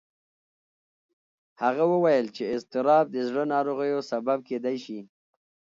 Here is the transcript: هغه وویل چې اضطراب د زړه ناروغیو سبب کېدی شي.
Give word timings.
هغه 1.63 1.83
وویل 1.93 2.25
چې 2.35 2.43
اضطراب 2.55 3.05
د 3.11 3.17
زړه 3.29 3.43
ناروغیو 3.53 3.99
سبب 4.11 4.39
کېدی 4.49 4.77
شي. 4.85 4.99